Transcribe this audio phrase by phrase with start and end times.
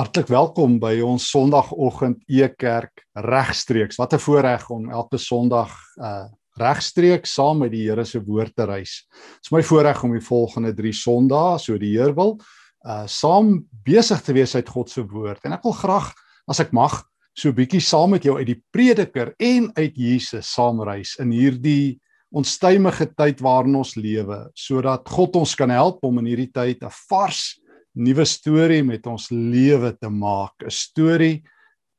[0.00, 3.98] Hartlik welkom by ons Sondagoggend E-kerk regstreeks.
[4.00, 6.24] Wat 'n voorreg om elke Sondag uh
[6.56, 9.04] regstreeks saam met die Here se woord te reis.
[9.12, 12.40] Dit is my voorreg om die volgende 3 Sondae, so die Heer wil,
[12.86, 15.44] uh saam besig te wees uit God se woord.
[15.44, 16.14] En ek wil graag
[16.48, 17.04] as ek mag
[17.34, 22.00] so 'n bietjie saam met jou uit die Prediker en uit Jesus saamreis in hierdie
[22.32, 26.90] onstuimige tyd waarin ons lewe, sodat God ons kan help om in hierdie tyd 'n
[27.10, 27.60] vars
[28.00, 31.42] nuwe storie met ons lewe te maak, 'n storie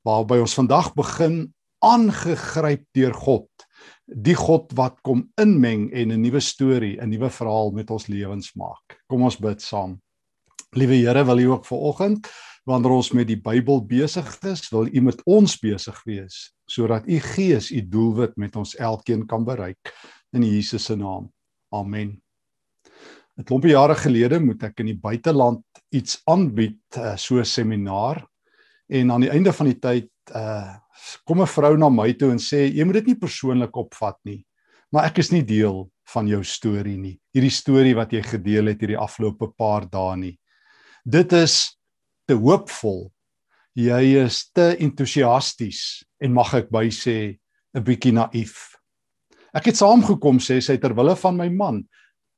[0.06, 3.50] waarby ons vandag begin aangegryp deur God.
[4.06, 8.54] Die God wat kom inmeng en 'n nuwe storie, 'n nuwe verhaal met ons lewens
[8.56, 9.00] maak.
[9.08, 10.02] Kom ons bid saam.
[10.74, 12.28] Liewe Here, wil U ook vanoggend
[12.66, 17.20] wanneer ons met die Bybel besig is, wil U met ons besig wees sodat U
[17.20, 19.92] Gees U doelwit met ons elkeen kan bereik
[20.32, 21.32] in Jesus se naam.
[21.70, 22.22] Amen.
[23.38, 28.26] 'n klompie jare gelede moet ek in die buiteland iets aanbied, uh, so 'n seminaar
[28.90, 30.78] en aan die einde van die tyd uh
[31.26, 34.46] kom 'n vrou na my toe en sê jy moet dit nie persoonlik opvat nie,
[34.92, 37.20] maar ek is nie deel van jou storie nie.
[37.34, 40.40] Hierdie storie wat jy gedeel het hierdie afgelope paar dae nie.
[41.06, 41.78] Dit is
[42.28, 43.12] te hoopvol.
[43.76, 47.40] Jy is te entoesiasties en mag ek by sê
[47.74, 48.76] 'n bietjie naïef.
[49.54, 51.84] Ek het saamgekom sê sy ter wille van my man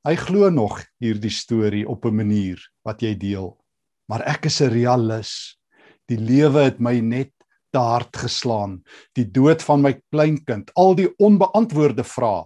[0.04, 3.56] Hy glo nog hierdie storie op 'n manier wat jy deel.
[4.08, 5.56] Maar ek is 'n realis.
[6.08, 7.32] Die lewe het my net
[7.72, 8.84] te hard geslaan.
[9.14, 12.44] Die dood van my kleinkind, al die onbeantwoorde vrae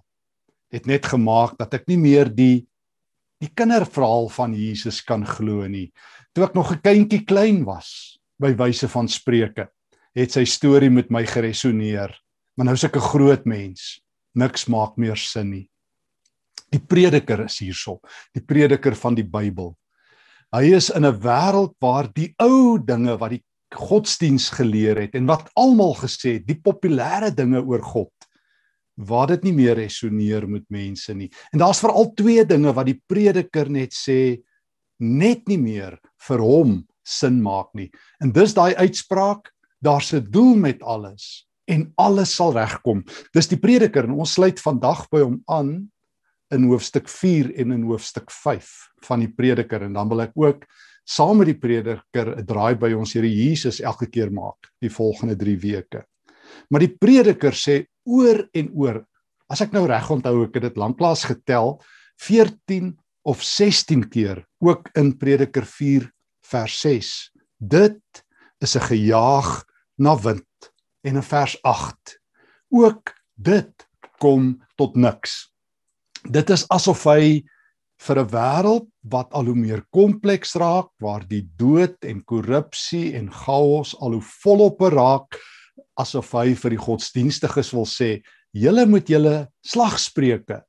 [0.70, 2.67] het net gemaak dat ek nie meer die
[3.41, 5.93] die kinderverhaal van Jesus kan glo nie.
[6.34, 9.69] Toe ek nog 'n kindjie klein was, by wyse van spreuke,
[10.15, 12.15] het sy storie met my geresoneer.
[12.56, 14.00] Maar nou is ek 'n groot mens.
[14.34, 15.70] Niks maak meer sin nie.
[16.73, 17.99] Die prediker is hierso,
[18.37, 19.73] die prediker van die Bybel.
[20.53, 25.27] Hy is in 'n wêreld waar die ou dinge wat die godsdiens geleer het en
[25.27, 28.13] wat almal gesê het, die populêre dinge oor God,
[28.97, 31.31] waar dit nie meer resoneer met mense nie.
[31.53, 34.41] En daar's veral twee dinge wat die prediker net sê
[34.99, 37.91] net nie meer vir hom sin maak nie.
[38.21, 43.05] En dis daai uitspraak, daar's 'n doel met alles en alles sal regkom.
[43.33, 45.91] Dis die prediker en ons sluit vandag by hom aan
[46.54, 48.70] in hoofstuk 4 en in hoofstuk 5
[49.06, 49.82] van die prediker.
[49.82, 50.64] En dan wil ek ook
[51.09, 55.36] saam met die prediker 'n draai by ons Here Jesus elke keer maak die volgende
[55.36, 56.04] 3 weke.
[56.70, 59.04] Maar die prediker sê oor en oor
[59.48, 61.78] as ek nou reg onthou ek het dit lanklaas getel
[62.20, 62.97] 14
[63.28, 66.09] of 16 keer ook in prediker 4
[66.50, 68.25] vers 6 dit
[68.60, 69.65] is 'n gejaag
[69.98, 70.72] na wind
[71.04, 72.19] en in vers 8
[72.70, 73.88] ook dit
[74.19, 75.50] kom tot niks
[76.25, 77.45] dit is asof hy
[77.99, 83.31] vir 'n wêreld wat al hoe meer kompleks raak waar die dood en korrupsie en
[83.31, 85.39] chaos al hoe volop raak
[85.99, 88.23] asof hy vir die godsdienstiges wil sê
[88.55, 90.62] julle moet julle slagspreuke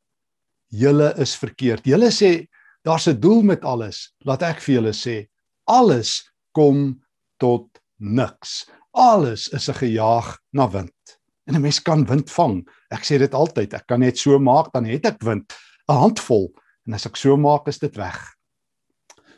[0.69, 1.85] julle is verkeerd.
[1.85, 2.47] Julle sê
[2.85, 4.13] daar's 'n doel met alles.
[4.25, 5.27] Laat ek vir julle sê
[5.67, 6.23] alles
[6.53, 7.01] kom
[7.39, 7.67] tot
[7.99, 8.65] niks.
[8.93, 11.18] Alles is 'n gejaag na wind
[11.49, 12.61] En 'n mens kan wind vang.
[12.93, 15.53] Ek sê dit altyd, ek kan net so maak dan het ek wind,
[15.89, 16.53] 'n handvol
[16.85, 18.19] en as ek so maak is dit weg.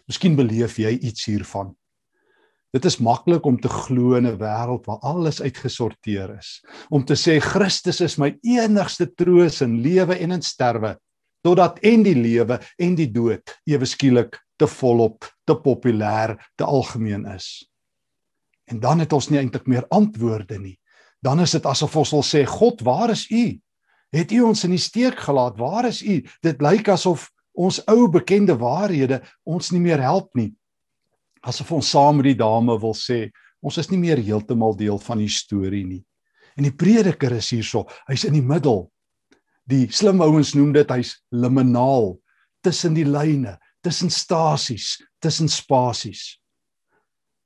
[0.07, 1.71] Miskien beleef jy iets hiervan.
[2.73, 6.61] Dit is maklik om te glo in 'n wêreld waar alles uitgesorteer is.
[6.89, 10.97] Om te sê Christus is my enigste troos in lewe en in sterwe,
[11.43, 17.25] totdat en die lewe en die dood ewe skielik te volop, te populêr, te algemeen
[17.25, 17.63] is.
[18.67, 20.80] En dan het ons nie eintlik meer antwoorde nie
[21.21, 23.45] dan is dit asof ons wil sê God, waar is U?
[24.11, 25.57] Het U ons in die steek gelaat?
[25.59, 26.19] Waar is U?
[26.43, 30.51] Dit lyk asof ons ou bekende waarhede ons nie meer help nie.
[31.45, 33.29] Asof ons saam met die dame wil sê,
[33.61, 36.01] ons is nie meer heeltemal deel van die storie nie.
[36.57, 38.89] En die prediker is hierso, hy's in die middel.
[39.69, 42.15] Die slim ouens noem dit hy's liminaal
[42.65, 46.37] tussen die lyne, tussen stasies, tussen spasies.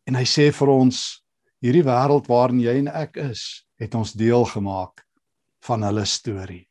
[0.08, 1.04] En hy sê vir ons
[1.64, 5.04] hierdie wêreld waarin jy en ek is, het ons deel gemaak
[5.66, 6.66] van hulle storie.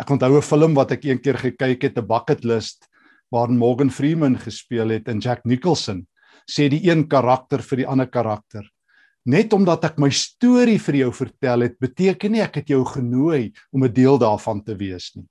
[0.00, 2.88] Ek onthou 'n film wat ek eendag gekyk het, 'n bucket list
[3.30, 6.06] waarin Morgan Freeman gespeel het en Jack Nicholson
[6.50, 8.64] sê die een karakter vir die ander karakter.
[9.26, 13.52] Net omdat ek my storie vir jou vertel het, beteken nie ek het jou genooi
[13.72, 15.28] om 'n deel daarvan te wees nie.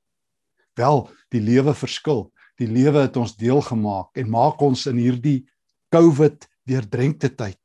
[0.75, 2.31] Wel, die lewe verskil.
[2.57, 5.45] Die lewe het ons deel gemaak en maak ons in hierdie
[5.91, 7.58] COVID deurdrenkte tyd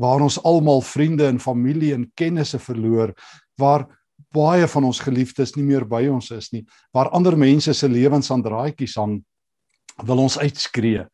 [0.00, 3.14] waar ons almal vriende en familie en kennisse verloor,
[3.60, 3.86] waar
[4.34, 6.64] baie van ons geliefdes nie meer by ons is nie,
[6.94, 9.20] waar ander mense se lewens aan draaitjies hang,
[10.02, 11.04] wil ons uitskree.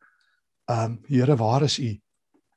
[0.69, 1.91] Ehm um, Here, waar is U?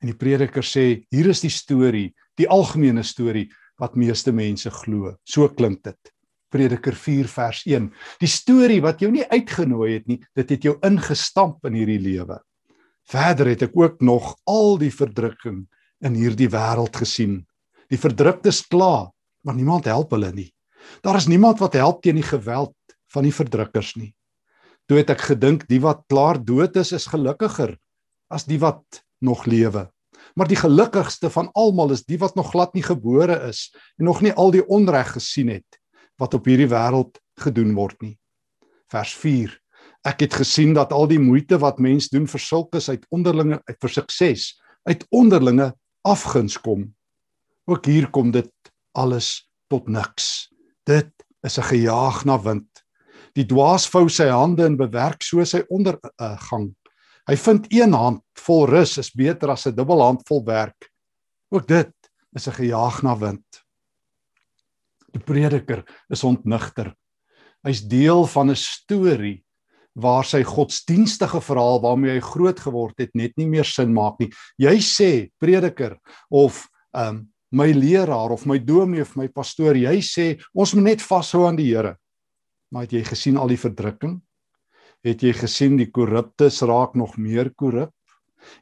[0.01, 3.47] En die prediker sê, hier is die storie, die algemene storie
[3.81, 5.15] wat meeste mense glo.
[5.25, 6.13] So klink dit.
[6.53, 7.89] Prediker 4 vers 1.
[8.21, 12.39] Die storie wat jou nie uitgenooi het nie, dit het jou ingestamp in hierdie lewe.
[13.11, 15.65] Verder het ek ook nog al die verdrukking
[16.05, 17.43] in hierdie wêreld gesien.
[17.93, 19.11] Die verdruktes kla,
[19.45, 20.51] maar niemand help hulle nie.
[21.05, 22.77] Daar is niemand wat help teen die geweld
[23.13, 24.13] van die verdrukkers nie.
[24.89, 27.77] Toe het ek gedink die wat klaar dood is is gelukkiger
[28.29, 29.89] as die wat nog lewe.
[30.37, 34.21] Maar die gelukkigste van almal is die wat nog glad nie gebore is en nog
[34.25, 35.81] nie al die onreg gesien het
[36.21, 38.17] wat op hierdie wêreld gedoen word nie.
[38.93, 39.17] Vers
[40.05, 43.79] Ek het gesien dat al die moeite wat mens doen vir sulkes uit onderlinge uit
[43.81, 45.73] vir sukses uit onderlinge
[46.05, 46.95] afguns kom.
[47.67, 48.53] Ook hier kom dit
[48.93, 50.53] alles tot niks.
[50.85, 51.11] Dit
[51.43, 52.85] is 'n gejaag na wind.
[53.35, 56.69] Die dwaas vou sy hande en bewerk so sy ondergang.
[56.69, 56.75] Uh,
[57.25, 60.91] Hy vind een hand vol rus is beter as 'n dubbel hand vol werk.
[61.51, 61.95] Ook dit
[62.33, 63.65] is 'n gejaag na wind.
[65.13, 66.95] Die prediker is ontnigter.
[67.63, 69.44] Hy's deel van 'n storie
[69.95, 74.31] waar sy godsdienstige verhaal waarmee hy groot geword het net nie meer sin maak nie.
[74.59, 75.11] Jy sê
[75.43, 75.99] prediker
[76.31, 77.25] of um
[77.55, 80.25] my leraar of my dominee of my pastoor, jy sê
[80.59, 81.95] ons moet net vashou aan die Here.
[82.75, 84.17] Maar het jy gesien al die verdrukking?
[85.07, 87.93] Het jy gesien die korruptes raak nog meer korrup?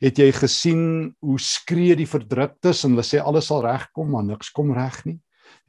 [0.02, 0.82] Het jy gesien
[1.24, 5.16] hoe skree die verdruktes en hulle sê alles sal regkom, maar niks kom reg nie.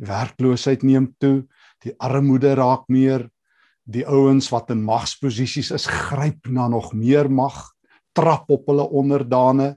[0.01, 1.45] Die werkloosheid neem toe,
[1.85, 3.29] die armoede raak meer
[3.83, 7.73] die ouens wat in magsposisies is gryp na nog meer mag
[8.15, 9.73] trap op hulle onderdane.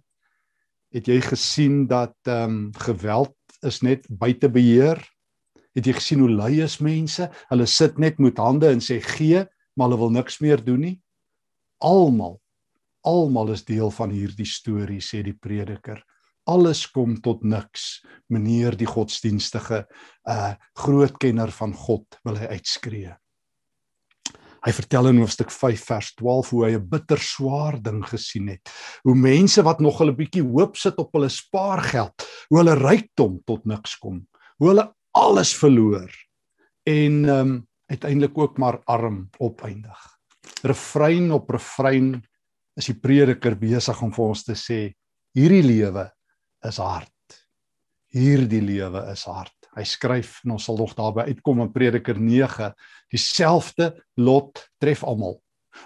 [0.94, 3.34] Het jy gesien dat ehm um, geweld
[3.66, 5.00] is net buite beheer?
[5.74, 7.28] Het jy gesien hoe lui is mense?
[7.50, 9.44] Hulle sit net met hande en sê gee
[9.76, 10.96] maar hulle wil niks meer doen nie.
[11.84, 12.40] Almal
[13.06, 16.00] almal is deel van hierdie storie sê die prediker.
[16.50, 18.02] Alles kom tot niks.
[18.30, 19.84] Meneer die godsdienstige
[20.26, 23.14] uh groot kenner van God wil hy uitskree
[24.66, 28.66] Hy vertel in hoofstuk 5 vers 12 hoe hy 'n bitter swaar ding gesien het.
[29.06, 33.64] Hoe mense wat nog 'n bietjie hoop sit op hulle spaargeld, hoe hulle rykdom tot
[33.64, 34.26] niks kom.
[34.58, 36.10] Hoe hulle alles verloor
[36.84, 40.18] en ehm um, uiteindelik ook maar arm opeindig.
[40.62, 42.24] Refrein op refrein
[42.74, 44.92] is die prediker besig om vir ons te sê
[45.32, 46.10] hierdie lewe
[46.66, 47.15] is hard.
[48.14, 49.52] Hierdie lewe is hard.
[49.76, 52.70] Hy skryf en ons sal nog daarby uitkom in Prediker 9,
[53.12, 55.40] dieselfde lot tref almal.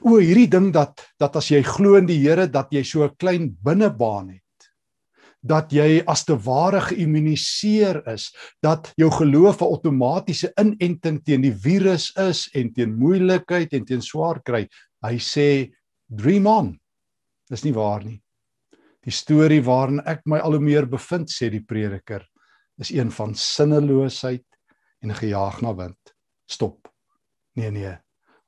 [0.07, 3.17] O hierdie ding dat dat as jy glo in die Here dat jy so 'n
[3.19, 4.43] klein binnebaan het
[5.41, 8.29] dat jy as te ware geïmmuniseer is
[8.63, 14.03] dat jou geloof 'n outomatiese inenting teen die virus is en teen moeilikheid en teen
[14.03, 14.69] swaar kry
[15.03, 15.73] hy sê
[16.07, 16.79] dream on
[17.49, 18.21] dis nie waar nie
[19.07, 22.27] die storie waarin ek my al hoe meer bevind sê die prediker
[22.81, 24.45] is een van sinneloosheid
[25.05, 26.15] en gejaag na wind.
[26.49, 26.89] Stop.
[27.57, 27.93] Nee nee.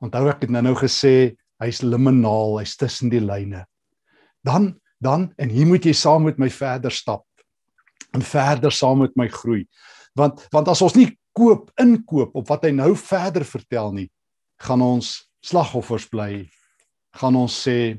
[0.02, 3.66] Onthou ek het nou-nou gesê hy's liminaal, hy's tussen die lyne.
[4.44, 7.26] Dan dan en hier moet jy saam met my verder stap
[8.14, 9.64] en verder saam met my groei.
[10.18, 14.08] Want want as ons nie koop inkoop op wat hy nou verder vertel nie,
[14.62, 16.44] gaan ons slagoffers bly.
[17.18, 17.98] Gaan ons sê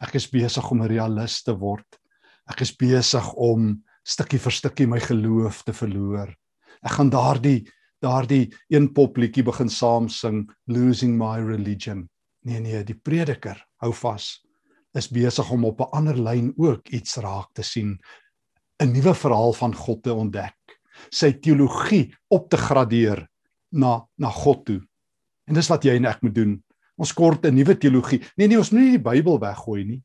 [0.00, 1.86] ek is besig om 'n realist te word.
[2.48, 6.34] Ek is besig om stukkie vir stukkie my geloof te verloor.
[6.82, 7.66] Ek gaan daardie
[8.02, 12.08] daardie een popliedjie begin saam sing losing my religion.
[12.44, 14.46] Nee nee, die prediker hou vas
[14.96, 17.98] is besig om op 'n ander lyn ook iets raak te sien,
[18.82, 23.28] 'n nuwe verhaal van God te ontdek, sy teologie op te gradeer
[23.72, 24.80] na na God toe.
[25.46, 26.62] En dis wat jy en ek moet doen.
[26.96, 28.22] Ons kort 'n nuwe teologie.
[28.36, 30.02] Nee nee, ons moet nie die Bybel weggooi nie.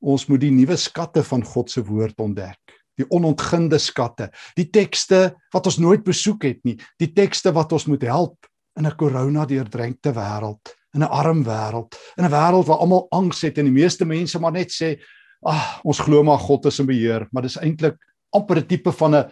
[0.00, 2.60] Ons moet die nuwe skatte van God se woord ontdek
[3.00, 7.88] die onontginde skatte, die tekste wat ons nooit besoek het nie, die tekste wat ons
[7.90, 8.48] moet help
[8.78, 13.42] in 'n korona deurdrenkte wêreld, in 'n arm wêreld, in 'n wêreld waar almal angs
[13.42, 14.98] het en die meeste mense maar net sê,
[15.42, 17.96] "Ag, ah, ons glo maar God is in beheer," maar dis eintlik
[18.32, 19.30] amper 'n tipe van 'n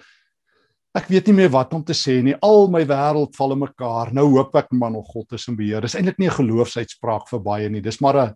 [0.94, 2.34] ek weet nie meer wat om te sê nie.
[2.42, 4.12] Al my wêreld val in mekaar.
[4.12, 5.80] Nou hoop ek maar nog God is in beheer.
[5.80, 7.80] Dis eintlik nie 'n geloofsuitspraak vir baie nie.
[7.80, 8.34] Dis maar 'n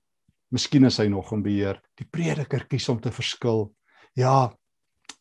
[0.53, 1.81] Miskien is hy nog in beheer.
[1.99, 3.73] Die prediker kies om te verskil.
[4.15, 4.55] Ja,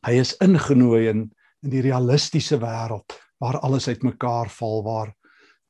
[0.05, 1.31] Hy is ingenooi in
[1.65, 5.15] in die realistiese wêreld waar alles uitmekaar val waar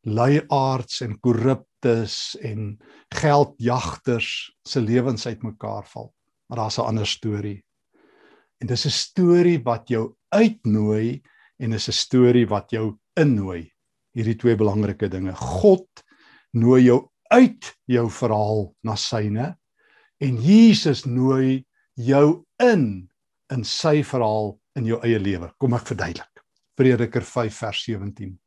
[0.04, 2.74] luiaards en korruptes en
[3.16, 4.28] geldjagters
[4.68, 6.12] se lewens uitmekaar val.
[6.50, 7.64] Maar daar's 'n ander storie.
[8.60, 11.22] En dis 'n storie wat jou uitnooi
[11.60, 13.72] en is 'n storie wat jou innooi.
[14.14, 15.36] Hierdie twee belangrike dinge.
[15.36, 16.04] God
[16.54, 19.58] nooi jou uit jou verhaal na syne
[20.20, 23.10] en Jesus nooi jou in
[23.54, 25.52] in sy verhaal in jou eie lewe.
[25.58, 26.44] Kom ek verduidelik.
[26.76, 28.40] Prediker 5 vers 17.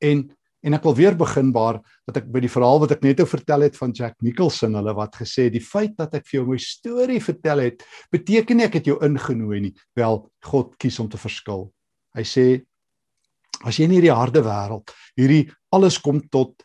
[0.00, 3.20] En en ek wil weer begin waar dat ek by die verhaal wat ek net
[3.22, 6.46] nou vertel het van Jack Nicholson hulle wat gesê die feit dat ek vir jou
[6.50, 9.74] my storie vertel het beteken nie ek het jou ingenooi nie.
[9.96, 11.70] Wel, God kies om te verskil.
[12.16, 12.46] Hy sê
[13.64, 16.62] as jy in hierdie harde wêreld, hierdie alles kom tot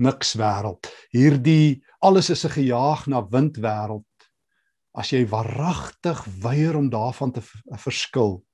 [0.00, 0.88] niks wêreld.
[1.14, 4.04] Hierdie alles is 'n gejaag na wind wêreld.
[4.94, 7.42] As jy waaragtig weier om daarvan te
[7.76, 8.44] verskil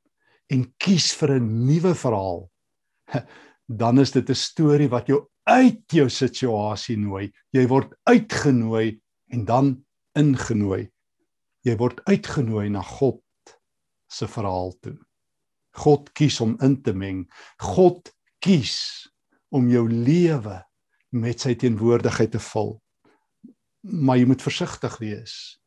[0.50, 2.48] en kies vir 'n nuwe verhaal,
[3.70, 7.32] dan is dit 'n storie wat jou uit jou situasie nooi.
[7.52, 9.00] Jy word uitgenooi
[9.30, 9.84] en dan
[10.14, 10.90] ingenooi.
[11.62, 13.22] Jy word uitgenooi na God
[14.08, 14.98] se verhaal toe.
[15.72, 17.30] God kies om in te meng.
[17.58, 19.08] God kies
[19.50, 20.64] om jou lewe
[21.10, 22.82] met sy teenwoordigheid te vul.
[23.82, 25.60] Maar jy moet versigtig wees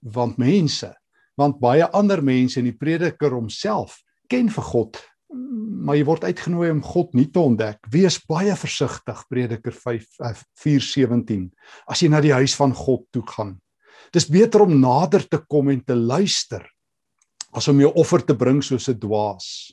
[0.00, 0.86] want mense,
[1.34, 6.70] want baie ander mense in die prediker homself ken vir God, maar jy word uitgenooi
[6.70, 7.80] om God nie te ontdek.
[7.92, 11.50] Wees baie versigtig, Prediker 5:4:17.
[11.50, 13.60] Eh, As jy na die huis van God toe gaan.
[14.12, 16.66] Dis beter om nader te kom en te luister
[17.52, 19.72] as om jou offer te bring soos 'n dwaas.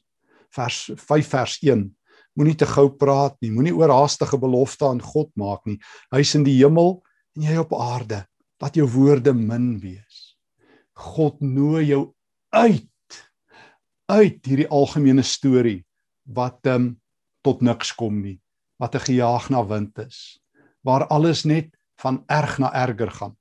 [0.56, 1.96] Vers 5 vers 1.
[2.36, 3.52] Moenie te gou praat nie.
[3.52, 5.80] Moenie oorhaastige belofte aan God maak nie.
[6.12, 7.04] Hy's in die hemel
[7.36, 8.26] en jy op aarde.
[8.62, 10.38] Laat jou woorde min wees.
[10.96, 12.14] God nooi jou
[12.54, 12.88] uit
[14.14, 15.82] uit hierdie algemene storie
[16.24, 16.92] wat ehm um,
[17.44, 18.38] tot niks kom nie,
[18.80, 20.40] wat 'n gejaag na wind is,
[20.82, 23.36] waar alles net van erg na erger gaan.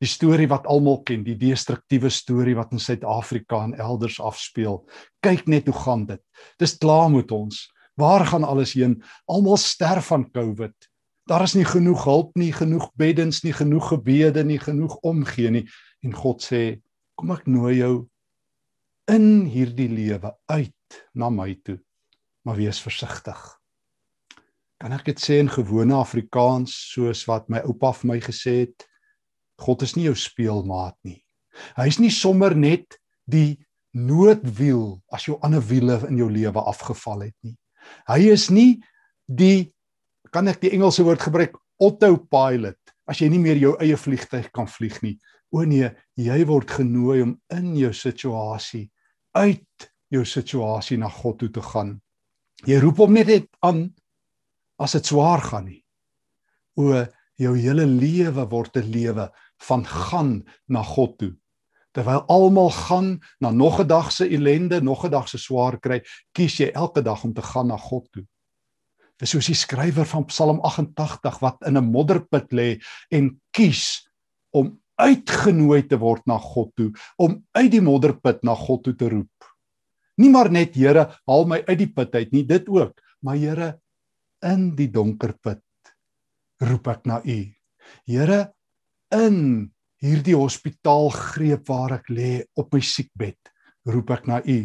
[0.00, 4.88] Die storie wat almal ken, die destruktiewe storie wat in Suid-Afrika en elders afspeel.
[5.20, 6.22] Kyk net hoe gaan dit.
[6.56, 7.68] Dis klaar met ons.
[7.96, 9.02] Waar gaan alles heen?
[9.28, 10.72] Almal sterf van COVID.
[11.28, 15.66] Daar is nie genoeg hulp nie, genoeg beddens nie, genoeg gebede nie, genoeg omgee nie.
[16.02, 16.80] En God sê,
[17.14, 18.08] kom ek nooi jou
[19.10, 21.78] in hierdie lewe uit na my toe.
[22.46, 23.40] Maar wees versigtig.
[24.80, 28.86] Kan ek dit sê in gewone Afrikaans soos wat my oupa vir my gesê het?
[29.60, 31.18] God is nie jou speelmaat nie.
[31.76, 32.96] Hy is nie sommer net
[33.28, 33.58] die
[33.92, 37.58] noodwiel as jou ander wiele in jou lewe afgeval het nie.
[38.08, 38.80] Hy is nie
[39.26, 39.72] die
[40.32, 42.78] kan ek die Engelse woord gebruik autopilot
[43.10, 45.16] as jy nie meer jou eie vliegtyg kan vlieg nie.
[45.50, 48.86] O nee, jy word genooi om in jou situasie
[49.32, 52.00] uit jou situasie na God toe te gaan.
[52.66, 53.88] Jy roep hom net net aan
[54.80, 55.82] as dit swaar gaan nie.
[56.76, 57.06] O
[57.40, 59.30] jou hele lewe word 'n lewe
[59.68, 61.36] van gaan na God toe.
[61.92, 66.02] Terwyl almal gaan na nog 'n dag se ellende, nog 'n dag se swaar kry,
[66.32, 68.26] kies jy elke dag om te gaan na God toe.
[69.18, 74.08] Dis soos die skrywer van Psalm 88 wat in 'n modderput lê en kies
[74.50, 79.10] om uitgenooi te word na God toe, om uit die modderput na God toe te
[79.12, 79.50] roep.
[80.20, 83.74] Nie maar net Here, haal my uit die put uit nie, dit ook, maar Here,
[84.44, 85.64] in die donker put
[86.60, 87.38] roep ek na U.
[88.08, 88.40] Here,
[89.16, 89.38] in
[90.00, 93.38] hierdie hospitaalgreep waar ek lê op my siekbed,
[93.88, 94.60] roep ek na U.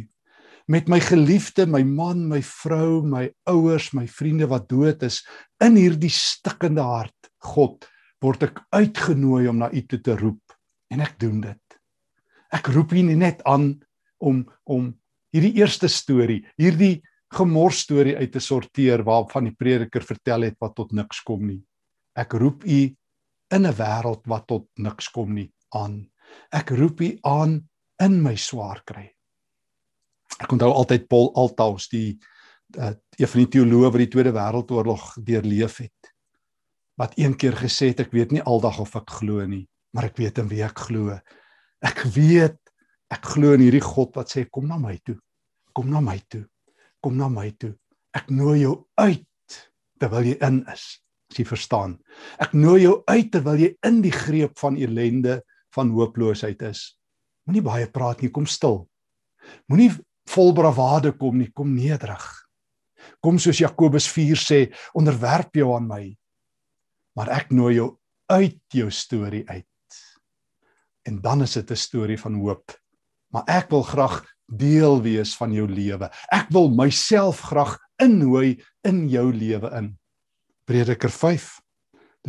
[0.72, 5.22] Met my geliefde, my man, my vrou, my ouers, my vriende wat dood is,
[5.62, 7.86] in hierdie stikkende hart, God,
[8.26, 10.56] word ek uitgenooi om na U toe te roep
[10.94, 11.80] en ek doen dit.
[12.54, 13.74] Ek roep U net aan
[14.24, 14.94] om om
[15.36, 17.04] hierdie eerste storie, hierdie
[17.36, 21.62] gemors storie uit te sorteer waarvan die prediker vertel het wat tot niks kom nie.
[22.16, 22.80] Ek roep U
[23.52, 26.08] in 'n wêreld wat tot niks kom nie aan.
[26.52, 27.68] Ek roep U aan
[28.00, 29.12] in my swaar kry.
[30.40, 32.20] Ek onthou altyd Paul Althaus die
[32.78, 36.15] uh, een van die teoloë wat die Tweede Wêreldoorlog deurleef het
[37.00, 40.20] wat een keer gesê het ek weet nie aldag of ek glo nie, maar ek
[40.20, 41.16] weet in wie ek glo.
[41.84, 42.60] Ek weet
[43.14, 45.18] ek glo in hierdie God wat sê kom na my toe.
[45.76, 46.46] Kom na my toe.
[47.04, 47.76] Kom na my toe.
[48.16, 49.60] Ek nooi jou uit
[50.00, 50.88] terwyl jy in is.
[51.32, 51.98] As jy verstaan.
[52.40, 55.42] Ek nooi jou uit terwyl jy in die greep van ellende,
[55.76, 56.94] van hooploosheid is.
[57.46, 58.86] Moenie baie praat nie, kom stil.
[59.70, 59.92] Moenie
[60.32, 62.24] vol bravade kom nie, kom nederig.
[63.22, 64.60] Kom soos Jakobus 4 sê,
[64.98, 66.06] onderwerp jou aan my
[67.16, 67.90] maar ek nooi jou
[68.32, 69.66] uit jou storie uit.
[71.06, 72.72] En dan is dit 'n storie van hoop.
[73.32, 76.10] Maar ek wil graag deel wees van jou lewe.
[76.32, 79.98] Ek wil myself graag innooi in jou lewe in.
[80.66, 81.62] Prediker 5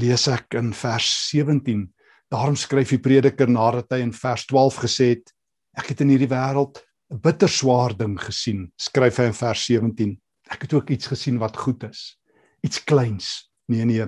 [0.00, 1.86] lees ek in vers 17.
[2.28, 5.32] Daarom skryf die prediker nadat hy in vers 12 gesê het
[5.76, 8.72] ek het in hierdie wêreld 'n bitter swaar ding gesien.
[8.76, 10.20] Skryf hy in vers 17.
[10.50, 12.18] Ek het ook iets gesien wat goed is.
[12.62, 13.50] Iets kleins.
[13.68, 14.06] Nee nee,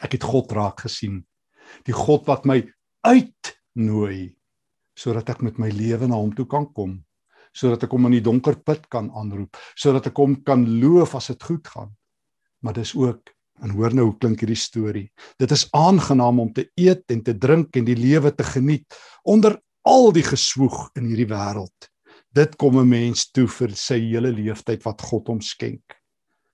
[0.00, 1.24] Ek het God raak gesien.
[1.84, 2.62] Die God wat my
[3.04, 4.34] uitnooi
[4.98, 6.98] sodat ek met my lewe na hom toe kan kom,
[7.56, 11.30] sodat ek hom in die donker put kan aanroep, sodat ek hom kan loof as
[11.32, 11.94] dit goed gaan.
[12.62, 13.32] Maar dis ook
[13.62, 15.06] en hoor nou hoe klink hierdie storie.
[15.40, 18.96] Dit is aangenaam om te eet en te drink en die lewe te geniet
[19.28, 21.88] onder al die geswoeg in hierdie wêreld.
[22.32, 25.82] Dit kom 'n mens toe vir sy hele lewenstyd wat God hom skenk.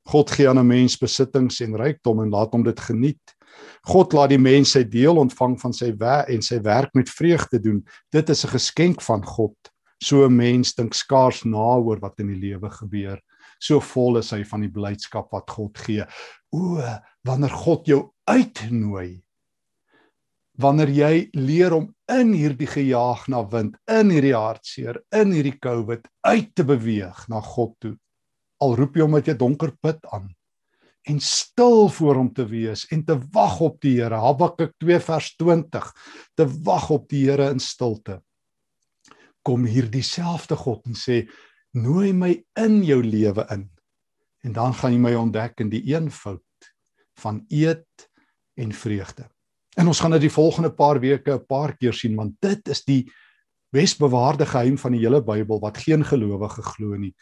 [0.08, 3.36] God gee aan 'n mens besittings en rykdom en laat hom dit geniet.
[3.82, 7.60] God laat die mens sy deel ontvang van sy werk en sy werk met vreugde
[7.60, 7.84] doen.
[8.12, 9.56] Dit is 'n geskenk van God.
[10.02, 13.20] So 'n mens dink skaars na oor wat in die lewe gebeur.
[13.60, 16.04] So vol is hy van die blydskap wat God gee.
[16.52, 16.78] O,
[17.24, 19.20] wanneer God jou uitnooi.
[20.58, 26.08] Wanneer jy leer om in hierdie gejaag na wind, in hierdie hartseer, in hierdie COVID
[26.20, 27.96] uit te beweeg na God toe.
[28.58, 30.34] Al roep jy hom uit 'n donker put aan
[31.08, 34.18] en stil voor hom te wees en te wag op die Here.
[34.20, 35.86] Habakuk 2 vers 20.
[36.36, 38.20] Te wag op die Here in stilte.
[39.42, 41.22] Kom hier dieselfde God en sê
[41.72, 43.68] nooi my in jou lewe in.
[44.44, 46.70] En dan gaan jy my ontdek in die eenvoud
[47.22, 48.08] van eet
[48.58, 49.28] en vreugde.
[49.78, 52.84] En ons gaan dit die volgende paar weke 'n paar keer sien want dit is
[52.84, 53.10] die
[53.72, 57.14] besbewaarde geheim van die hele Bybel wat geen gelowige glo nie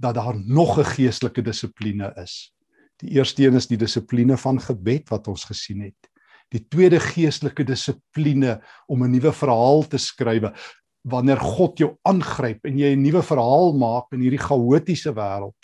[0.00, 2.54] dat daar nog 'n geestelike dissipline is.
[2.96, 6.10] Die eerste een is die dissipline van gebed wat ons gesien het.
[6.48, 12.78] Die tweede geestelike dissipline om 'n nuwe verhaal te skryf wanneer God jou aangryp en
[12.78, 15.56] jy 'n nuwe verhaal maak in hierdie chaotiese wêreld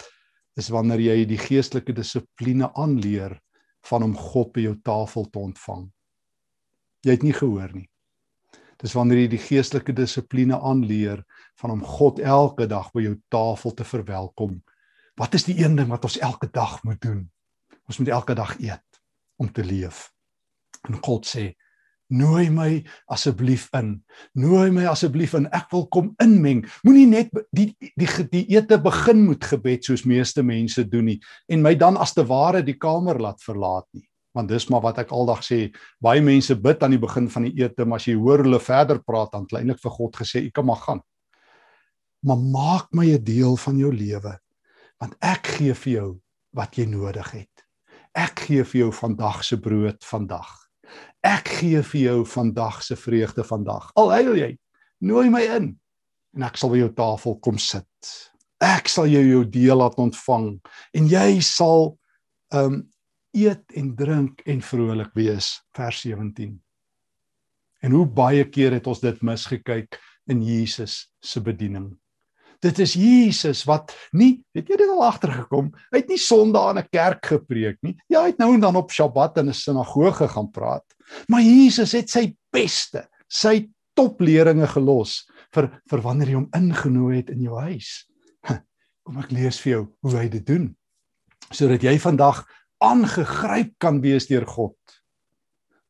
[0.56, 3.40] is wanneer jy die geestelike dissipline aanleer
[3.84, 5.92] van om God by jou tafel te ontvang.
[7.04, 7.88] Jy het nie gehoor nie.
[8.80, 11.24] Dis wanneer jy die geestelike dissipline aanleer
[11.56, 14.60] van om God elke dag by jou tafel te verwelkom
[15.16, 17.22] Wat is die een ding wat ons elke dag moet doen?
[17.88, 19.00] Ons moet elke dag eet
[19.40, 20.10] om te leef.
[20.88, 21.54] En God sê:
[22.12, 24.04] "Nooi my asseblief in.
[24.32, 25.48] Nooi my asseblief in.
[25.52, 26.66] Ek wil kom inmeng.
[26.84, 31.62] Moenie net die die die ete begin met gebed soos meeste mense doen nie en
[31.62, 35.12] my dan as te ware die kamer laat verlaat nie." Want dis maar wat ek
[35.12, 38.44] aldag sê, baie mense bid aan die begin van die ete, maar as jy hoor
[38.44, 41.00] hulle verder praat, dan kleinlik vir God gesê, "U kan maar gaan."
[42.26, 44.38] Maar maak my 'n deel van jou lewe
[44.98, 46.20] want ek gee vir jou
[46.56, 47.64] wat jy nodig het.
[48.16, 50.48] Ek gee vir jou vandag se brood vandag.
[51.20, 53.90] Ek gee vir jou vandag se vreugde vandag.
[53.94, 54.58] Al huil jy,
[55.04, 55.68] nooi my in
[56.36, 58.10] en ek sal by jou tafel kom sit.
[58.60, 60.60] Ek sal jou jou deel laat ontvang
[60.96, 61.98] en jy sal
[62.54, 62.82] um
[63.36, 66.56] eet en drink en vrolik wees vers 17.
[67.84, 70.00] En hoe baie keer het ons dit misgekyk
[70.32, 71.92] in Jesus se bediening.
[72.60, 75.70] Dit is Jesus wat nie, het jy dit al agtergekom?
[75.92, 77.96] Hy het nie Sondag in 'n kerk gepreek nie.
[78.08, 80.84] Ja, hy het nou en dan op Sabbat in 'n sinagoge gaan praat.
[81.28, 87.30] Maar Jesus het sy beste, sy topleringe gelos vir vir wanneer hy hom ingenooi het
[87.30, 88.06] in jou huis.
[89.06, 90.76] Kom ek lees vir jou hoe hy dit doen
[91.54, 92.40] sodat jy vandag
[92.82, 94.76] aangegryp kan wees deur God.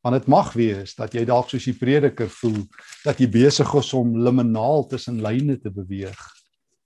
[0.05, 2.61] Want dit mag wees dat jy dalk soos die prediker voel
[3.05, 6.36] dat jy besig is om liminaal tussen lyne te beweeg.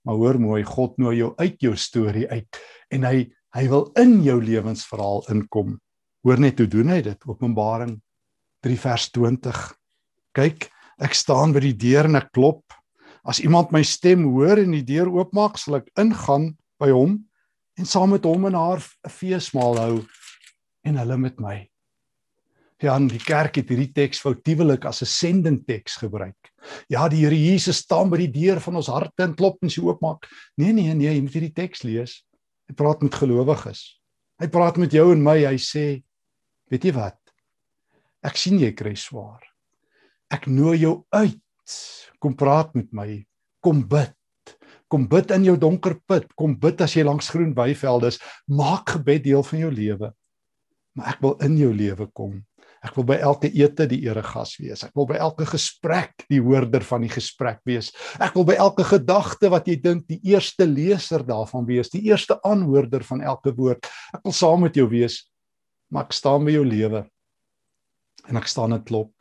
[0.07, 2.61] Maar hoor mooi, God nooi jou uit jou storie uit
[2.91, 5.73] en hy hy wil in jou lewensverhaal inkom.
[6.23, 7.25] Hoor net hoe doen hy dit?
[7.27, 7.97] Openbaring
[8.63, 9.57] 3 vers 20.
[10.37, 10.69] Kyk,
[11.03, 12.63] ek staan by die deur en ek klop.
[13.27, 17.19] As iemand my stem hoor en die deur oopmaak, sal ek ingaan by hom
[17.75, 19.95] en saam met hom en haar 'n feesmaal hou
[20.87, 21.70] en hulle met my.
[22.81, 26.49] Ja, en die kerk het hierdie teks foutiewelik as 'n sending teks gebruik.
[26.89, 29.81] Ja, die Here Jesus staan by die deur van ons harte en klop en sy
[29.81, 30.27] oopmaak.
[30.57, 32.23] Nee, nee, nee, jy moet hierdie teks lees.
[32.67, 33.99] Hy praat met gelowiges.
[34.39, 35.37] Hy praat met jou en my.
[35.45, 36.03] Hy sê,
[36.71, 37.19] weet jy wat?
[38.23, 39.41] Ek sien jy kry swaar.
[40.31, 41.41] Ek nooi jou uit.
[42.19, 43.25] Kom praat met my.
[43.61, 44.15] Kom bid.
[44.89, 46.33] Kom bid in jou donker put.
[46.35, 48.19] Kom bid as jy langs groen weivelde is.
[48.47, 50.13] Maak gebed deel van jou lewe.
[50.95, 52.41] Maar ek wil in jou lewe kom.
[52.81, 54.81] Ek wil by elke ete die eregas wees.
[54.87, 57.91] Ek wil by elke gesprek die hoorder van die gesprek wees.
[58.17, 62.39] Ek wil by elke gedagte wat jy dink die eerste leser daarvan wees, die eerste
[62.47, 63.85] aanhoorder van elke woord.
[64.17, 65.21] Ek wil saam met jou wees.
[65.91, 67.03] Maar ek staan by jou lewe.
[68.31, 69.13] En ek staan net klop.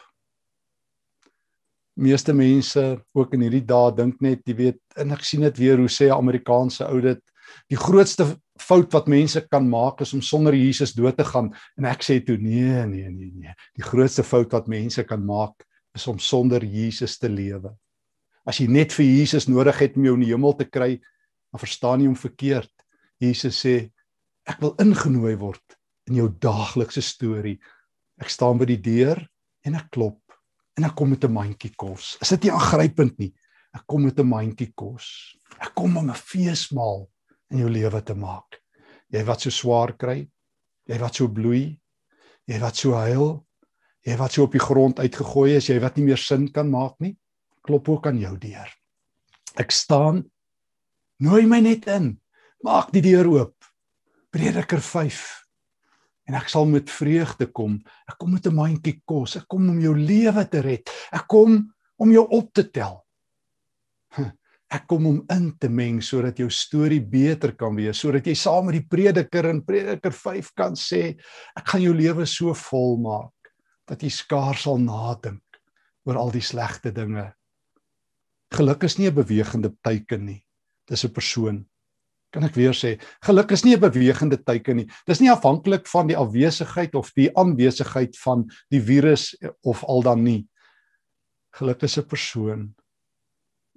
[2.00, 5.82] Meeste mense ook in hierdie dae dink net, jy weet, en ek sien dit weer
[5.82, 7.20] hoe sê 'n Amerikaanse ou dit,
[7.68, 8.24] die grootste
[8.60, 12.20] fout wat mense kan maak is om sonder Jesus dood te gaan en ek sê
[12.24, 16.64] toe nee nee nee nee die grootste fout wat mense kan maak is om sonder
[16.64, 17.74] Jesus te lewe
[18.46, 21.62] as jy net vir Jesus nodig het om jou in die hemel te kry dan
[21.62, 22.72] verstaan jy hom verkeerd
[23.20, 23.76] Jesus sê
[24.48, 25.78] ek wil ingenooi word
[26.10, 27.58] in jou daaglikse storie
[28.20, 29.20] ek staan by die deur
[29.66, 30.20] en ek klop
[30.78, 32.16] en ek kom met 'n mandjie kos.
[32.20, 33.32] Is dit nie aangrypend nie?
[33.74, 35.36] Ek kom met 'n mandjie kos.
[35.60, 37.08] Ek kom om 'n feesmaal
[37.50, 38.60] in jou lewe te maak.
[39.10, 40.22] Jy wat so swaar kry,
[40.88, 41.80] jy wat so bloei,
[42.46, 43.40] jy wat so huil,
[44.06, 46.96] jy wat so op die grond uitgegooi is, jy wat nie meer sin kan maak
[47.02, 47.16] nie,
[47.66, 48.70] klop ook aan jou deur.
[49.58, 50.24] Ek staan
[51.20, 52.14] nooi my net in.
[52.64, 53.56] Maak die deur oop.
[54.30, 55.20] Prediker 5.
[56.30, 57.80] En ek sal met vreugde kom.
[58.06, 59.36] Ek kom met 'n mandjie kos.
[59.36, 60.90] Ek kom om jou lewe te red.
[61.12, 63.04] Ek kom om jou op te tel.
[64.70, 68.68] Ek kom om in te meng sodat jou storie beter kan wees, sodat jy saam
[68.68, 71.16] met die prediker in Prediker 5 kan sê,
[71.58, 73.50] ek gaan jou lewe so vol maak
[73.90, 75.42] dat jy skaars sal nadink
[76.06, 77.32] oor al die slegte dinge.
[78.54, 80.44] Geluk is nie 'n bewegende teiken nie.
[80.86, 81.66] Dis 'n persoon
[82.30, 82.94] kan ek weer sê,
[83.26, 84.88] geluk is nie 'n bewegende teiken nie.
[85.06, 90.22] Dis nie afhanklik van die afwesigheid of die aanwesigheid van die virus of al dan
[90.24, 90.46] nie.
[91.58, 92.74] Geluk is 'n persoon.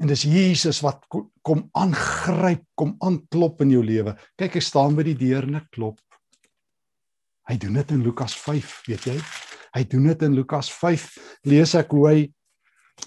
[0.03, 1.05] En dis Jesus wat
[1.41, 4.17] kom aangryp, kom aanklop in jou lewe.
[4.35, 6.01] Kyk, ek staan by die deur en ek klop.
[7.47, 9.15] Hy doen dit in Lukas 5, weet jy?
[9.73, 11.07] Hy doen dit in Lukas 5.
[11.47, 12.19] Lees ek hoe hy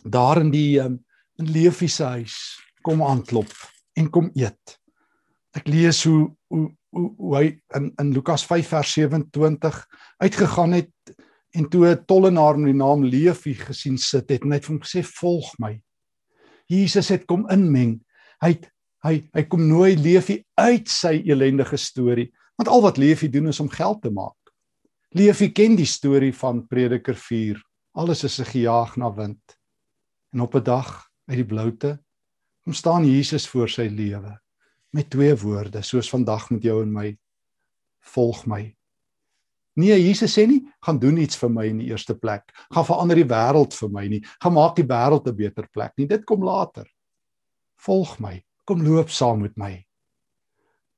[0.09, 0.99] daar in die um,
[1.37, 2.35] in Leefie se huis
[2.85, 3.53] kom aanklop
[4.01, 4.77] en kom eet
[5.57, 9.81] ek lees hoe hoe hoe, hoe hy in in Lukas 5 vers 27
[10.23, 11.17] uitgegaan het
[11.57, 14.81] en toe 'n tollenaar met die naam Levi gesien sit het en hy het hom
[14.81, 15.81] gesê volg my.
[16.67, 18.01] Jesus het kom inmeng.
[18.43, 18.71] Hy het,
[19.05, 23.61] hy hy kom nooi Levi uit sy ellendige storie want al wat Levi doen is
[23.61, 24.37] om geld te maak.
[25.13, 27.61] Levi ken die storie van Prediker 4.
[27.95, 29.59] Alles is 'n gejaag na wind.
[30.33, 32.01] En op 'n dag uit die bloute
[32.65, 34.41] kom staan Jesus voor sy lewe
[34.91, 37.19] met twee woorde soos vandag met jou en my
[38.01, 38.76] volg my.
[39.77, 42.49] Nee, Jesus sê nie gaan doen iets vir my in die eerste plek.
[42.73, 44.23] Gaan verander die wêreld vir my nie.
[44.41, 46.07] Gaan maak die wêreld 'n beter plek nie.
[46.07, 46.87] Dit kom later.
[47.77, 48.43] Volg my.
[48.65, 49.85] Kom loop saam met my.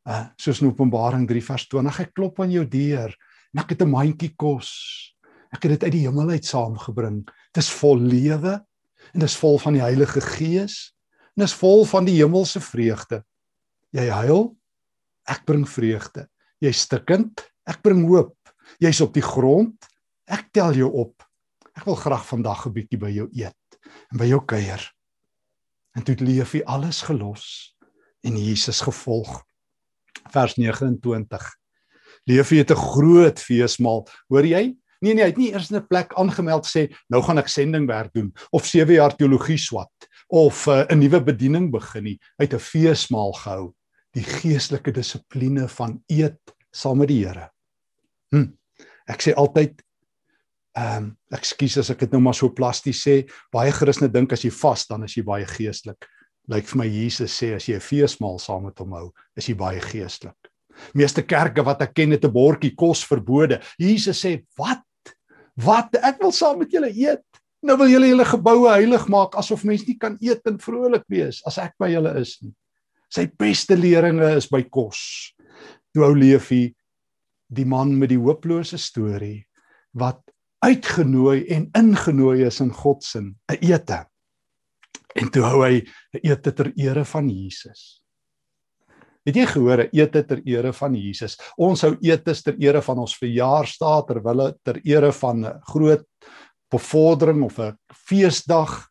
[0.08, 3.12] Uh, soos in Openbaring 3 vers 20, ek klop aan jou deur
[3.52, 5.14] en ek het 'n mandjie kos.
[5.52, 7.26] Ek het dit uit die hemel uit saamgebring.
[7.52, 8.54] Dit is vol lewe
[9.12, 10.94] en dit is vol van die Heilige Gees
[11.34, 13.24] en dit is vol van die hemelse vreugde.
[13.90, 14.56] Jy huil,
[15.26, 16.28] ek bring vreugde.
[16.60, 18.37] Jy stikkend, ek bring hoop.
[18.78, 19.88] Jy's op die grond,
[20.28, 21.24] ek tel jou op.
[21.74, 23.78] Ek wil graag vandag 'n bietjie by jou eet
[24.12, 24.82] en by jou kuier.
[25.96, 27.74] En toe leef hy alles gelos
[28.22, 29.44] en Jesus gevolg.
[30.30, 31.54] Vers 29.
[32.26, 34.06] Leef hy het 'n groot feesmaal.
[34.28, 34.76] Hoor jy?
[35.00, 38.32] Nee nee, hy het nie eers 'n plek aangemeld sê nou gaan ek sendingwerk doen
[38.50, 42.18] of 7 jaar teologie swat of uh, 'n nuwe bediening begin nie.
[42.38, 43.74] Hy het 'n feesmaal gehou
[44.12, 46.40] die geestelike dissipline van eet
[46.72, 47.50] saam met die Here.
[48.34, 48.52] Hm.
[49.08, 49.80] Ek sê altyd
[50.78, 54.44] ehm um, ekskuus as ek dit nou maar so plasties sê, baie Christene dink as
[54.44, 56.06] jy vas dan is jy baie geestelik.
[56.48, 59.54] Lyk vir my Jesus sê as jy 'n feesmaal saam met hom hou, is jy
[59.54, 60.36] baie geestelik.
[60.94, 63.60] Meeste kerke wat ek ken het 'n bordjie kos verbode.
[63.78, 64.84] Jesus sê, "Wat?
[65.56, 65.94] Wat?
[65.96, 67.24] Ek wil saam met julle eet."
[67.62, 71.42] Nou wil julle julle geboue heilig maak asof mense nie kan eet en vrolik wees
[71.46, 72.54] as ek by julle is nie.
[73.10, 75.34] Sy beste leringe is by kos.
[75.92, 76.76] Toe ou Leefie
[77.48, 79.46] die man met die hooplose storie
[79.98, 80.20] wat
[80.64, 84.06] uitgenooi en ingenooi is in God se 'n ete.
[85.16, 85.80] En toe hou hy
[86.14, 88.02] 'n ete ter ere van Jesus.
[89.24, 91.38] Het jy gehoor 'n ete ter ere van Jesus?
[91.56, 96.06] Ons hou etes ter ere van ons verjaarsdag terwyl ter ere van 'n groot
[96.70, 98.88] bevordering of 'n feesdag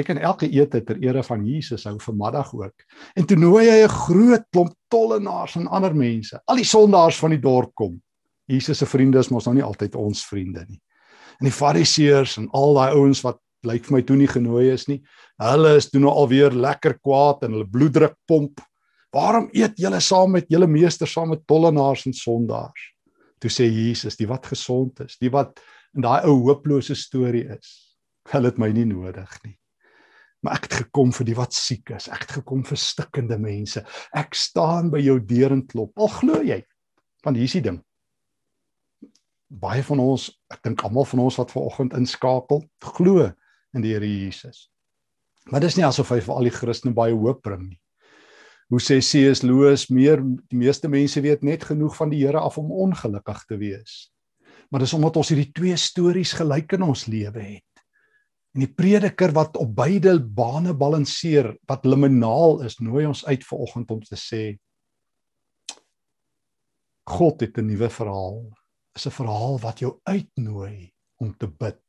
[0.00, 2.84] Jy kan elke ete ter ere van Jesus hou vir middag ook.
[3.20, 6.40] En toe nooi hy 'n groot klomp tollenaars en ander mense.
[6.48, 8.00] Al die sondaars van die dorp kom.
[8.48, 10.80] Jesus se vriende is mos nou nie altyd ons vriende nie.
[11.40, 14.88] En die fariseërs en al daai ouens wat lyk vir my toe nie genooi is
[14.88, 15.02] nie.
[15.38, 18.60] Hulle is toe nou alweer lekker kwaad en hulle bloeddruk pomp.
[19.12, 22.94] Waarom eet julle saam met julle meester saam met tollenaars en sondaars?
[23.38, 25.60] Toe sê Jesus, die wat gesond is, die wat
[25.94, 27.96] in daai ou hopelose storie is,
[28.32, 29.59] hulle het my nie nodig nie
[30.40, 32.08] maar ek het gekom vir die wat siek is.
[32.08, 33.82] Ek het gekom vir stikkende mense.
[34.16, 35.92] Ek staan by jou deur en klop.
[36.00, 36.62] Al glo jy.
[37.26, 37.80] Want hier's die ding.
[39.50, 42.62] Baie van ons, ek dink almal van ons wat ver oggend inskakel,
[42.96, 43.26] glo
[43.74, 44.68] in die Here Jesus.
[45.50, 47.80] Maar dis nie asof hy vir al die Christene baie hoop bring nie.
[48.70, 49.42] Hoe sê C.S.
[49.42, 53.58] Lewis, meer die meeste mense weet net genoeg van die Here af om ongelukkig te
[53.58, 53.96] wees.
[54.70, 57.69] Maar dis omdat ons hierdie twee stories gelyk in ons lewe het.
[58.54, 63.58] En die prediker wat op beide bane balanseer, wat liminaal is, nooi ons uit ver
[63.58, 64.58] oggend om te sê
[67.10, 68.50] God het 'n nuwe verhaal.
[68.94, 71.82] Is 'n verhaal wat jou uitnooi om te bid,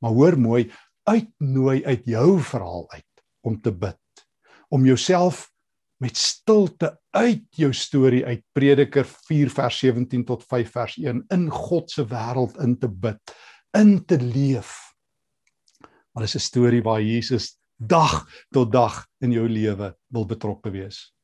[0.00, 0.70] Maar hoor mooi,
[1.02, 4.26] uitnooi uit jou verhaal uit om te bid.
[4.68, 5.50] Om jouself
[6.00, 11.50] met stilte uit jou storie uit Prediker 4 vers 17 tot 5 vers 1 in
[11.50, 13.34] God se wêreld in te bid,
[13.76, 14.89] in te leef.
[16.12, 21.14] Maar dis 'n storie waar Jesus dag tot dag in jou lewe wil betrokke wees.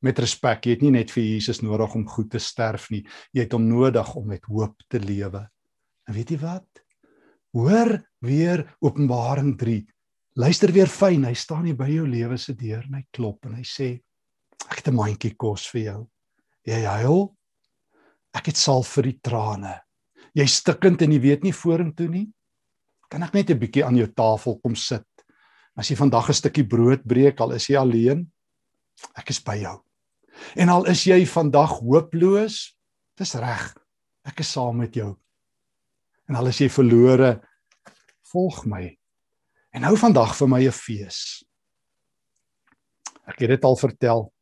[0.00, 3.40] Met respek, jy het nie net vir Jesus nodig om goed te sterf nie, jy
[3.40, 5.48] het hom nodig om met hoop te lewe.
[6.08, 6.66] En weet jy wat?
[7.52, 9.86] Hoor weer Openbaring 3.
[10.36, 13.54] Luister weer fyn, hy staan hier by jou lewe se deur en hy klop en
[13.54, 14.00] hy sê
[14.66, 16.00] Ek het 'n mandjie kos vir jou.
[16.66, 17.36] Jy huil.
[18.34, 19.80] Ek het salf vir die trane.
[20.34, 22.26] Jy stikkend en jy weet nie vorentoe nie.
[23.08, 25.06] Kan ek net 'n bietjie aan jou tafel kom sit?
[25.76, 28.26] As jy vandag 'n stukkie brood breek, al is jy alleen,
[29.16, 29.82] ek is by jou.
[30.56, 32.76] En al is jy vandag hooploos,
[33.16, 33.76] dis reg.
[34.24, 35.16] Ek is saam met jou.
[36.28, 37.40] En al is jy verlore,
[38.32, 38.98] volg my.
[39.72, 41.44] En hou vandag vir my 'n fees.
[43.26, 44.32] Ek het dit al vertel.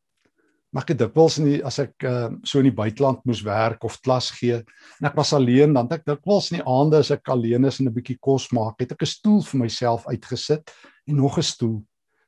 [0.75, 3.85] Maar ek het dikwels in die as ek uh, so in die buiteland moes werk
[3.87, 7.31] of klas gee en ek was alleen dan ek dikwels in die aande as ek
[7.31, 10.73] alleen is en 'n bietjie kos maak, het ek 'n stoel vir myself uitgesit
[11.07, 11.79] en nog 'n stoel.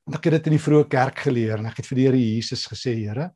[0.07, 2.17] Want ek het dit in die vroeë kerk geleer en ek het vir die Here
[2.17, 3.35] Jesus gesê, Here,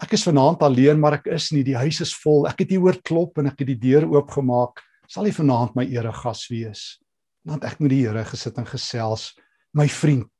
[0.00, 2.48] ek is vanaand alleen, maar ek is nie, die huis is vol.
[2.48, 4.80] Ek het hier hoor klop en ek het die deur oopgemaak.
[5.08, 6.98] Sal U vanaand my eregas wees?
[7.44, 9.36] Want ek moet die Here gesit en gesels,
[9.74, 10.32] my vriend,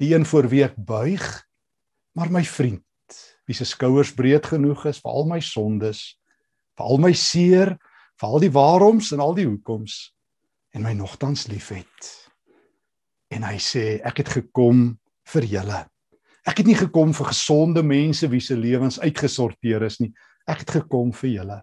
[0.00, 1.44] die een voor wie ek buig,
[2.16, 2.87] maar my vriend
[3.48, 6.02] wie se skouers breed genoeg is vir al my sondes,
[6.76, 7.74] vir al my seer,
[8.20, 9.96] vir al die waaroms en al die hoekoms
[10.76, 12.10] en my nogtans liefhet.
[13.32, 14.90] En hy sê ek het gekom
[15.32, 15.80] vir julle.
[16.48, 20.12] Ek het nie gekom vir gesonde mense wie se lewens uitgesorteer is nie.
[20.48, 21.58] Ek het gekom vir julle.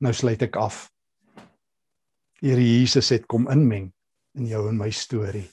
[0.00, 0.86] Nou sluit ek af.
[2.40, 3.90] Here Jesus het kom inmeng
[4.36, 5.46] in jou en my storie.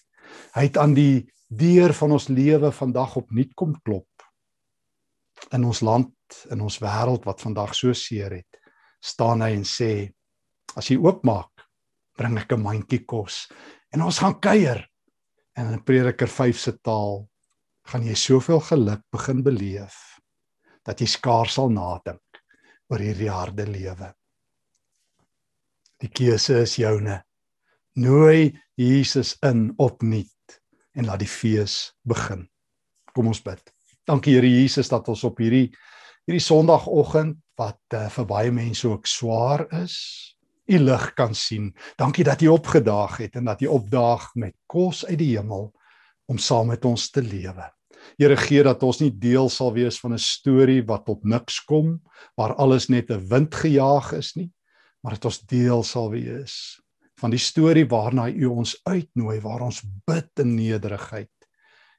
[0.55, 4.07] Hy het aan die deur van ons lewe vandag opnuut kom klop
[5.53, 6.13] in ons land,
[6.51, 8.59] in ons wêreld wat vandag so seer het,
[9.03, 9.91] staan hy en sê
[10.79, 11.51] as jy oopmaak,
[12.17, 13.47] bring ek 'n mandjie kos
[13.93, 14.87] en ons gaan kuier.
[15.55, 17.29] En in Prediker 5 se taal
[17.85, 20.19] gaan jy soveel geluk begin beleef
[20.85, 22.41] dat jy skaars sal nadink
[22.89, 24.13] oor hierdie harde lewe.
[26.01, 27.21] Die keuse is joune.
[27.95, 30.59] Nooi Jesus in opnuut
[30.97, 32.49] en laat die fees begin.
[33.13, 33.61] Kom ons bid.
[34.03, 35.69] Dankie Here Jesus dat ons op hierdie
[36.27, 39.95] hierdie Sondagoggend wat uh, vir baie mense ook swaar is,
[40.71, 41.69] u lig kan sien.
[41.99, 45.71] Dankie dat u opgedaag het en dat u opdaag met kos uit die hemel
[46.31, 47.67] om saam met ons te lewe.
[48.19, 52.01] Here gee dat ons nie deel sal wees van 'n storie wat op niks kom,
[52.35, 54.51] waar alles net 'n wind gejaag is nie,
[55.03, 56.79] maar dat ons deel sal wees
[57.19, 61.31] van die storie waarna u ons uitnooi, waar ons bid in nederigheid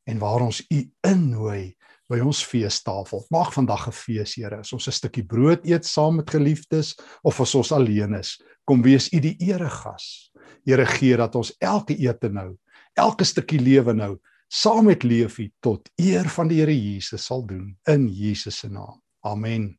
[0.05, 1.77] en waar ons u innooi
[2.09, 3.25] by ons feestafel.
[3.31, 4.59] Maak vandag 'n fees, Here.
[4.59, 8.83] As ons 'n stukkie brood eet saam met geliefdes of as ons alleen is, kom
[8.83, 10.31] wees U die eregas.
[10.65, 12.57] Here gee dat ons elke ete nou,
[12.97, 17.77] elke stukkie lewe nou saam met leefie tot eer van die Here Jesus sal doen
[17.89, 19.01] in Jesus se naam.
[19.25, 19.79] Amen.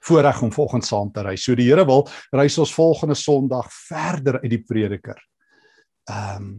[0.00, 1.36] Voorreg om volgende saam te ry.
[1.36, 5.20] So die Here wil reis ons volgende Sondag verder uit die prediker.
[6.10, 6.56] Ehm um,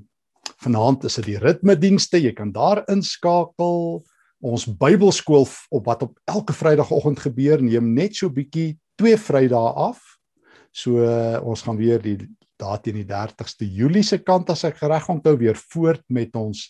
[0.58, 4.02] vanaand is dit die ritmedienste, jy kan daar inskakel
[4.44, 10.02] ons Bybelskool op wat op elke Vrydagoggend gebeur, neem net so bietjie twee Vrydae af.
[10.72, 12.20] So uh, ons gaan weer die
[12.58, 16.68] daad teen die 30ste Julie se kant as ek reg onthou weer voort met ons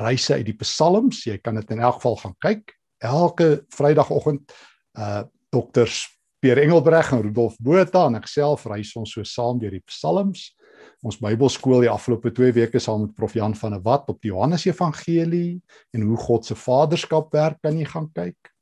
[0.00, 1.24] reise uit die Psalms.
[1.28, 2.72] Jy kan dit in elk geval gaan kyk.
[3.00, 4.56] Elke Vrydagoggend
[4.98, 6.04] uh dokters
[6.38, 10.52] Pierre Engelbreg en Rudolf Botha en ek self reis ons so saam deur die Psalms
[11.06, 14.32] ons Bybelskool die afgelope 2 weke saam met Prof Jan van der Walt op die
[14.32, 15.60] Johannes Evangelie
[15.96, 18.52] en hoe God se vaderskap werk kan jy gaan kyk.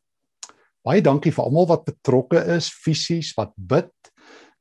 [0.86, 3.92] Baie dankie vir almal wat betrokke is fisies, wat bid,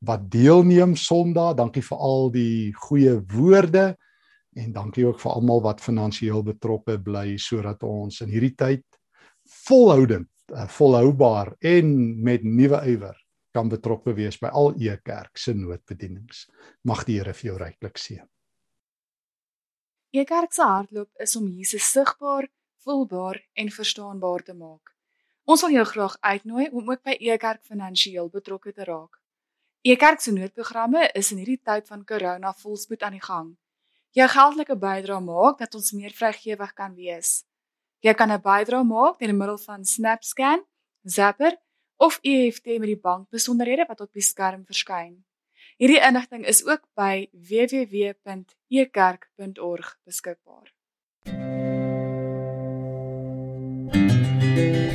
[0.06, 1.56] wat deelneem Sondag.
[1.60, 3.92] Dankie vir al die goeie woorde
[4.58, 8.84] en dankie ook vir almal wat finansiëel betrokke bly sodat ons in hierdie tyd
[9.68, 11.94] volhoudend, eh, volhoubaar en
[12.24, 13.16] met nuwe ywer
[13.52, 16.48] kan betrokke wees by al u kerk se noodbedienings.
[16.84, 18.28] Mag die Here vir jou ryklik seën.
[20.14, 22.48] U kerk se hardloop is om Jesus sigbaar,
[22.84, 24.94] voelbaar en verstaanbaar te maak.
[25.46, 29.20] Ons wil jou graag uitnooi om ook by u kerk finansiëel betrokke te raak.
[29.84, 33.54] U kerk se noodprogramme is in hierdie tyd van corona volspoed aan die gang.
[34.12, 37.46] Jou geldelike bydrae maak dat ons meer vrygewig kan wees.
[38.04, 40.66] Jy kan 'n bydrae maak deur middel van SnapScan,
[41.04, 41.58] Zapper
[41.98, 45.26] of EFT met die bank besonderhede wat op die skerm verskyn.
[45.78, 50.76] Hierdie inligting is ook by www.ekerk.org beskikbaar.
[54.58, 54.87] Thank you